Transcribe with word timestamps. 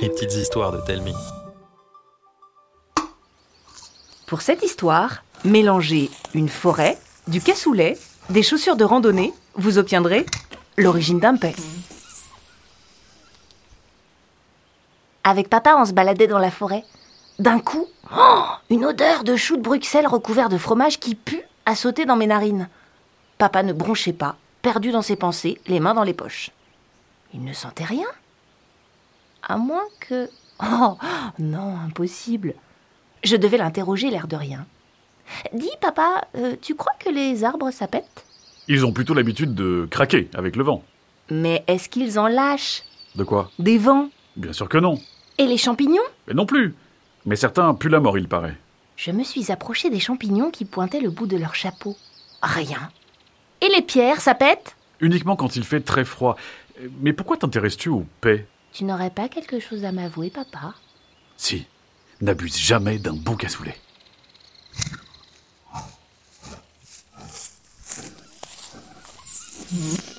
Les 0.00 0.08
petites 0.08 0.34
histoires 0.34 0.70
de 0.70 0.80
Telmi. 0.80 1.14
Pour 4.26 4.40
cette 4.40 4.62
histoire, 4.62 5.24
mélangez 5.44 6.10
une 6.34 6.48
forêt, 6.48 6.96
du 7.26 7.40
cassoulet, 7.40 7.98
des 8.30 8.44
chaussures 8.44 8.76
de 8.76 8.84
randonnée, 8.84 9.32
vous 9.54 9.78
obtiendrez 9.78 10.26
l'origine 10.76 11.18
d'un 11.18 11.36
paix. 11.36 11.56
Avec 15.24 15.48
papa, 15.50 15.74
on 15.76 15.84
se 15.84 15.92
baladait 15.92 16.28
dans 16.28 16.38
la 16.38 16.52
forêt. 16.52 16.84
D'un 17.40 17.58
coup, 17.58 17.86
oh, 18.16 18.44
une 18.70 18.84
odeur 18.84 19.24
de 19.24 19.34
chou 19.34 19.56
de 19.56 19.62
Bruxelles 19.62 20.06
recouvert 20.06 20.48
de 20.48 20.58
fromage 20.58 21.00
qui 21.00 21.16
pue 21.16 21.42
a 21.66 21.74
sauté 21.74 22.04
dans 22.04 22.16
mes 22.16 22.28
narines. 22.28 22.68
Papa 23.38 23.64
ne 23.64 23.72
bronchait 23.72 24.12
pas, 24.12 24.36
perdu 24.62 24.92
dans 24.92 25.02
ses 25.02 25.16
pensées, 25.16 25.60
les 25.66 25.80
mains 25.80 25.94
dans 25.94 26.04
les 26.04 26.14
poches. 26.14 26.50
Il 27.34 27.44
ne 27.44 27.52
sentait 27.52 27.84
rien. 27.84 28.06
À 29.48 29.56
moins 29.56 29.84
que... 30.00 30.28
Oh, 30.62 30.96
non, 31.38 31.76
impossible. 31.86 32.54
Je 33.24 33.36
devais 33.36 33.56
l'interroger 33.56 34.10
l'air 34.10 34.28
de 34.28 34.36
rien. 34.36 34.66
Dis, 35.52 35.70
papa, 35.80 36.26
euh, 36.36 36.56
tu 36.60 36.74
crois 36.74 36.92
que 36.98 37.08
les 37.08 37.44
arbres 37.44 37.70
ça 37.70 37.86
pète 37.86 38.24
Ils 38.68 38.84
ont 38.84 38.92
plutôt 38.92 39.14
l'habitude 39.14 39.54
de 39.54 39.86
craquer 39.90 40.28
avec 40.34 40.56
le 40.56 40.64
vent. 40.64 40.82
Mais 41.30 41.64
est-ce 41.66 41.88
qu'ils 41.88 42.18
en 42.18 42.28
lâchent? 42.28 42.82
De 43.14 43.24
quoi? 43.24 43.50
Des 43.58 43.78
vents? 43.78 44.08
Bien 44.36 44.52
sûr 44.52 44.68
que 44.68 44.78
non. 44.78 44.98
Et 45.38 45.46
les 45.46 45.58
champignons? 45.58 46.02
Mais 46.26 46.34
non 46.34 46.46
plus. 46.46 46.74
Mais 47.26 47.36
certains 47.36 47.74
puent 47.74 47.90
la 47.90 48.00
mort, 48.00 48.18
il 48.18 48.28
paraît. 48.28 48.56
Je 48.96 49.10
me 49.10 49.22
suis 49.22 49.52
approchée 49.52 49.90
des 49.90 50.00
champignons 50.00 50.50
qui 50.50 50.64
pointaient 50.64 51.00
le 51.00 51.10
bout 51.10 51.26
de 51.26 51.36
leur 51.36 51.54
chapeau. 51.54 51.96
Rien. 52.42 52.90
Et 53.60 53.68
les 53.68 53.82
pierres, 53.82 54.20
ça 54.20 54.34
pète? 54.34 54.76
Uniquement 55.00 55.36
quand 55.36 55.56
il 55.56 55.64
fait 55.64 55.80
très 55.80 56.04
froid. 56.04 56.36
Mais 57.00 57.12
pourquoi 57.12 57.36
t'intéresses-tu 57.36 57.88
aux 57.88 58.06
paix 58.20 58.46
Tu 58.72 58.84
n'aurais 58.84 59.10
pas 59.10 59.28
quelque 59.28 59.60
chose 59.60 59.84
à 59.84 59.92
m'avouer, 59.92 60.30
papa? 60.30 60.74
Si. 61.36 61.66
N'abuse 62.20 62.58
jamais 62.58 62.98
d'un 62.98 63.14
bon 63.14 63.36
cassoulet. 63.36 63.76
Mmh. 69.70 70.17